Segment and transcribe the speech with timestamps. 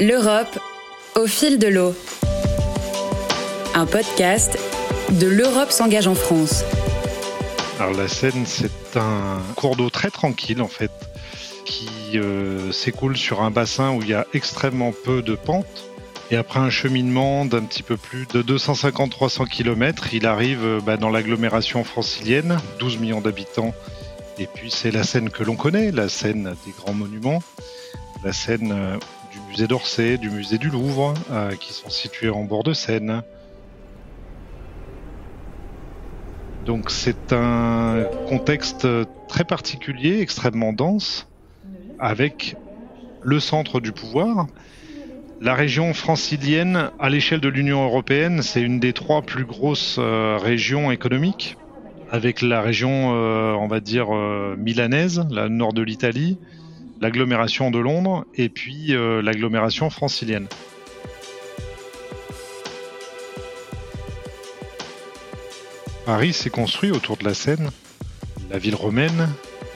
[0.00, 0.58] L'Europe
[1.14, 1.94] au fil de l'eau.
[3.76, 4.58] Un podcast
[5.20, 6.64] de l'Europe s'engage en France.
[7.78, 10.90] Alors la Seine, c'est un cours d'eau très tranquille en fait,
[11.64, 15.84] qui euh, s'écoule sur un bassin où il y a extrêmement peu de pentes.
[16.32, 20.96] Et après un cheminement d'un petit peu plus de 250-300 km, il arrive euh, bah,
[20.96, 23.72] dans l'agglomération francilienne, 12 millions d'habitants.
[24.40, 27.44] Et puis c'est la Seine que l'on connaît, la Seine des grands monuments,
[28.24, 28.96] la Seine euh,
[29.54, 33.22] musée d'Orsay, du musée du Louvre, euh, qui sont situés en bord de Seine.
[36.66, 38.88] Donc c'est un contexte
[39.28, 41.28] très particulier, extrêmement dense,
[42.00, 42.56] avec
[43.22, 44.48] le centre du pouvoir.
[45.40, 50.36] La région francilienne, à l'échelle de l'Union européenne, c'est une des trois plus grosses euh,
[50.36, 51.56] régions économiques,
[52.10, 54.08] avec la région, euh, on va dire,
[54.58, 56.38] milanaise, la nord de l'Italie,
[57.04, 60.48] l'agglomération de Londres et puis euh, l'agglomération francilienne.
[66.06, 67.70] Paris s'est construit autour de la Seine.
[68.50, 69.28] La ville romaine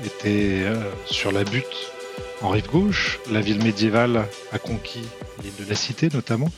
[0.06, 1.92] était euh, sur la butte
[2.41, 3.20] en rive gauche.
[3.31, 5.05] La ville médiévale a conquis
[5.42, 6.50] l'île de la Cité notamment.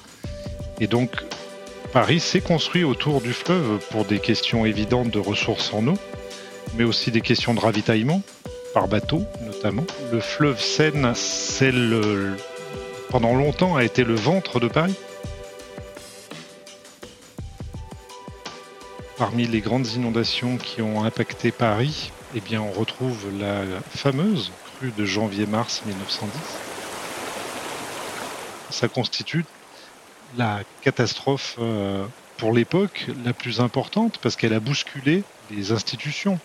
[0.79, 1.11] Et donc
[1.93, 5.99] Paris s'est construit autour du fleuve pour des questions évidentes de ressources en eau,
[6.77, 8.23] mais aussi des questions de ravitaillement
[8.73, 9.25] par bateau
[9.63, 12.35] Le fleuve Seine, c'est le,
[13.11, 14.95] pendant longtemps a été le ventre de Paris.
[19.19, 24.93] Parmi les grandes inondations qui ont impacté Paris, eh bien, on retrouve la fameuse crue
[24.97, 26.33] de janvier-mars 1910.
[28.71, 29.45] Ça constitue
[30.39, 32.07] la catastrophe euh,
[32.39, 36.39] pour l'époque la plus importante parce qu'elle a bousculé les institutions.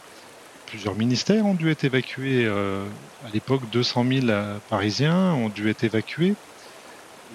[0.65, 2.45] Plusieurs ministères ont dû être évacués.
[2.45, 2.87] euh,
[3.25, 6.35] à l'époque, 200 000 euh, Parisiens ont dû être évacués.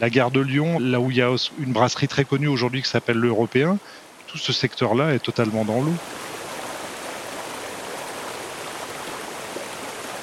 [0.00, 2.88] La gare de Lyon, là où il y a une brasserie très connue aujourd'hui qui
[2.88, 3.78] s'appelle l'Européen,
[4.27, 5.94] tout ce secteur-là est totalement dans l'eau.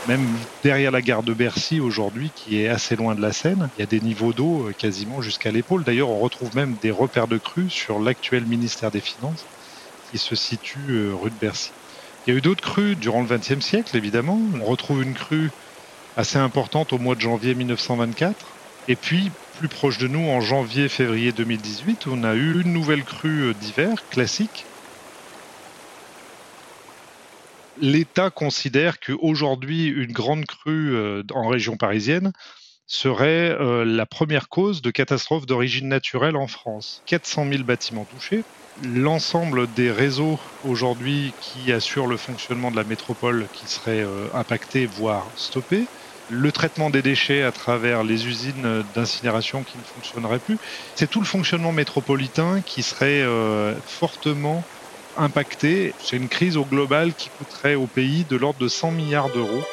[0.07, 0.25] Même
[0.63, 3.83] derrière la gare de Bercy aujourd'hui, qui est assez loin de la Seine, il y
[3.83, 5.83] a des niveaux d'eau euh, quasiment jusqu'à l'épaule.
[5.83, 9.45] D'ailleurs, on retrouve même des repères de crues sur l'actuel ministère des Finances,
[10.11, 11.71] qui se situe rue de Bercy.
[12.27, 14.37] Il y a eu d'autres crues durant le XXe siècle, évidemment.
[14.53, 15.49] On retrouve une crue
[16.17, 18.35] assez importante au mois de janvier 1924.
[18.89, 23.43] Et puis, plus proche de nous, en janvier-février 2018, on a eu une nouvelle crue
[23.43, 24.65] euh, d'hiver classique.
[27.79, 32.33] L'État considère qu'aujourd'hui, une grande crue euh, en région parisienne
[32.87, 37.03] serait euh, la première cause de catastrophe d'origine naturelle en France.
[37.05, 38.43] 400 000 bâtiments touchés.
[38.83, 44.85] L'ensemble des réseaux aujourd'hui qui assurent le fonctionnement de la métropole qui seraient euh, impactés,
[44.85, 45.85] voire stoppés
[46.29, 50.57] le traitement des déchets à travers les usines d'incinération qui ne fonctionneraient plus.
[50.95, 54.63] C'est tout le fonctionnement métropolitain qui serait euh, fortement
[55.17, 55.93] impacté.
[55.99, 59.63] C'est une crise au global qui coûterait au pays de l'ordre de 100 milliards d'euros.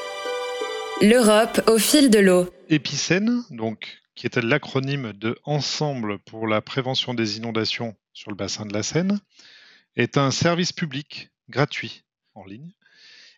[1.03, 2.54] L'Europe au fil de l'eau.
[2.69, 8.65] Épicène, donc, qui était l'acronyme de Ensemble pour la prévention des inondations sur le bassin
[8.65, 9.21] de la Seine,
[9.97, 12.05] est un service public gratuit
[12.35, 12.73] en ligne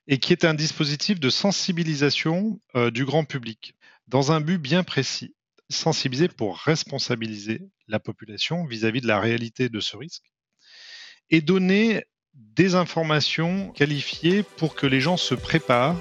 [0.06, 3.74] et qui est un dispositif de sensibilisation euh, du grand public
[4.06, 5.34] dans un but bien précis,
[5.68, 10.32] sensibiliser pour responsabiliser la population vis-à-vis de la réalité de ce risque
[11.30, 12.04] et donner
[12.34, 15.96] des informations qualifiées pour que les gens se préparent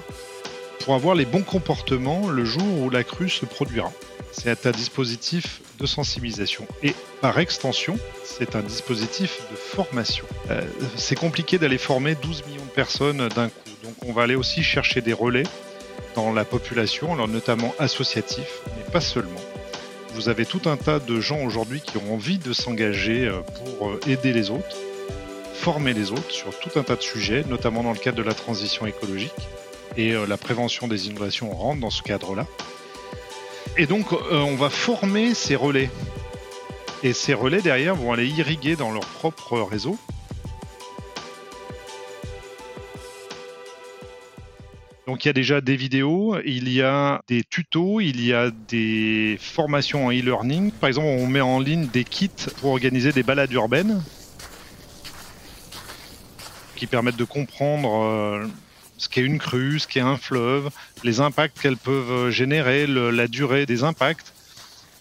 [0.80, 3.92] pour avoir les bons comportements le jour où la crue se produira.
[4.32, 10.24] C'est un dispositif de sensibilisation et par extension, c'est un dispositif de formation.
[10.50, 10.62] Euh,
[10.96, 14.62] c'est compliqué d'aller former 12 millions de personnes d'un coup, donc on va aller aussi
[14.62, 15.44] chercher des relais
[16.14, 19.40] dans la population, alors notamment associatifs, mais pas seulement.
[20.14, 23.88] Vous avez tout un tas de gens aujourd'hui qui ont envie de s'engager euh, pour
[23.88, 24.76] euh, aider les autres,
[25.54, 28.34] former les autres sur tout un tas de sujets, notamment dans le cadre de la
[28.34, 29.32] transition écologique
[29.96, 32.46] et euh, la prévention des inondations rentre dans ce cadre-là.
[33.76, 35.90] Et donc, euh, on va former ces relais.
[37.02, 39.98] Et ces relais, derrière, vont aller irriguer dans leur propre réseau.
[45.06, 48.50] Donc, il y a déjà des vidéos, il y a des tutos, il y a
[48.50, 50.72] des formations en e-learning.
[50.72, 54.02] Par exemple, on met en ligne des kits pour organiser des balades urbaines
[56.74, 58.46] qui permettent de comprendre euh,
[58.98, 60.70] ce qu'est une crue, ce qu'est un fleuve,
[61.04, 64.32] les impacts qu'elles peuvent générer, le- la durée des impacts.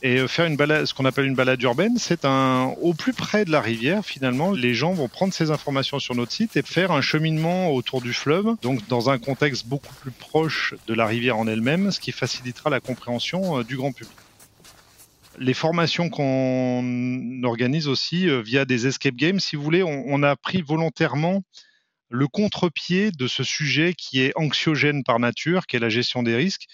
[0.01, 3.13] Et euh, faire une balade, ce qu'on appelle une balade urbaine, c'est un au plus
[3.13, 4.05] près de la rivière.
[4.05, 8.01] Finalement, les gens vont prendre ces informations sur notre site et faire un cheminement autour
[8.01, 11.99] du fleuve, donc dans un contexte beaucoup plus proche de la rivière en elle-même, ce
[11.99, 14.13] qui facilitera la compréhension euh, du grand public.
[15.39, 20.35] les formations qu'on organise aussi euh, via des escape games, si vous voulez, on, a
[20.35, 21.41] pris volontairement
[22.09, 26.35] le contre-pied de ce sujet qui est anxiogène par nature, qui est la gestion des
[26.35, 26.65] risques,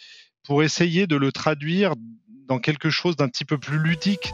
[0.43, 1.93] pour essayer de le traduire
[2.47, 4.33] dans quelque chose d'un petit peu plus ludique.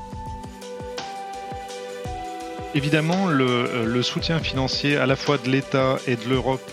[2.73, 6.71] Évidemment, le, euh, soutien financier à la fois de l'État et de l'Europe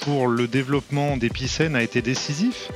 [0.00, 2.70] pour le développement d'Epicène a été décisif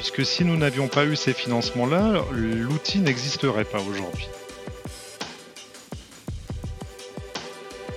[0.00, 4.26] puisque si nous n'avions pas eu ces financements-là, l'outil n'existerait pas aujourd'hui.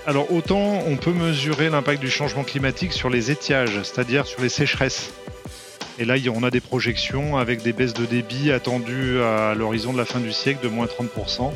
[0.05, 4.49] Alors autant on peut mesurer l'impact du changement climatique sur les étiages, c'est-à-dire sur les
[4.49, 5.13] sécheresses.
[5.97, 9.97] Et là, on a des projections avec des baisses de débit attendues à l'horizon de
[9.97, 11.53] la fin du siècle de moins 30%.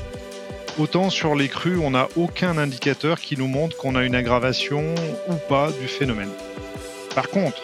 [0.77, 4.95] Autant sur les crues, on n'a aucun indicateur qui nous montre qu'on a une aggravation
[5.27, 6.29] ou pas du phénomène.
[7.15, 7.63] Par contre,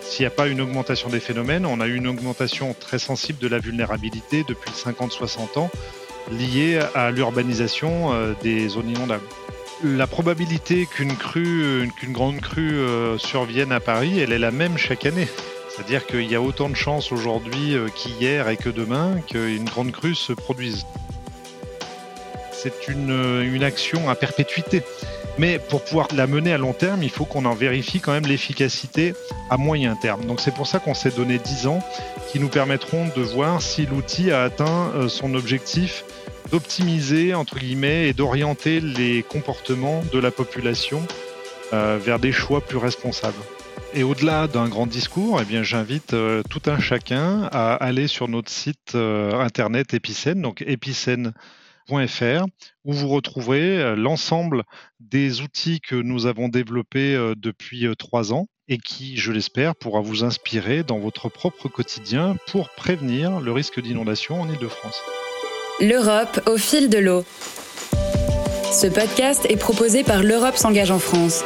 [0.00, 3.40] s'il n'y a pas une augmentation des phénomènes, on a eu une augmentation très sensible
[3.40, 5.70] de la vulnérabilité depuis 50-60 ans
[6.30, 9.26] liée à l'urbanisation euh, des zones inondables.
[9.82, 11.14] La probabilité qu'une
[12.12, 15.28] grande crue euh, survienne à Paris, elle est la même chaque année.
[15.68, 19.92] C'est-à-dire qu'il y a autant de chances aujourd'hui euh, qu'hier et que demain qu'une grande
[19.92, 20.84] crue se produise.
[22.52, 24.82] C'est une action à perpétuité.
[25.40, 28.26] Mais pour pouvoir la mener à long terme, il faut qu'on en vérifie quand même
[28.26, 29.14] l'efficacité
[29.48, 30.26] à moyen terme.
[30.26, 31.78] Donc c'est pour ça qu'on s'est donné 10 ans
[32.30, 36.04] qui nous permettront de voir si l'outil a atteint euh, son objectif
[36.50, 41.00] d'optimiser entre guillemets et d'orienter les comportements de la population
[41.72, 43.40] euh, vers des choix plus responsables.
[43.94, 48.28] Et au-delà d'un grand discours, eh bien, j'invite euh, tout un chacun à aller sur
[48.28, 51.32] notre site internet Epicène, donc epicène.com
[52.84, 54.62] où vous retrouverez euh, l'ensemble
[55.00, 59.74] des outils que nous avons développés euh, depuis euh, trois ans et qui, je l'espère,
[59.74, 65.00] pourra vous inspirer dans votre propre quotidien pour prévenir le risque d'inondation en Ile-de-France.
[65.80, 67.24] L'Europe au fil de l'eau.
[68.72, 71.42] Ce podcast est proposé par L'Europe s'engage en France,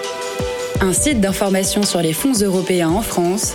[0.82, 3.54] un site d'information sur les fonds européens en France,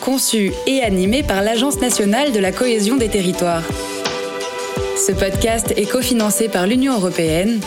[0.00, 3.64] conçu et animé par l'Agence nationale de la cohésion des territoires.
[4.96, 7.60] Ce podcast est cofinancé par l'Union européenne.